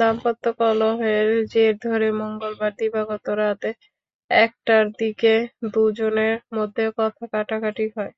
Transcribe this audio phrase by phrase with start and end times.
[0.00, 3.62] দাম্পত্য কলহের জের ধরে মঙ্গলবার দিবাগত রাত
[4.30, 5.34] একটার দিকে
[5.68, 8.12] দুজনের মধ্যে কথা-কাটাকাটি হয়।